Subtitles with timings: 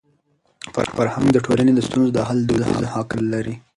[0.95, 3.55] فرهنګ د ټولني د ستونزو د حل دودیز عقل لري.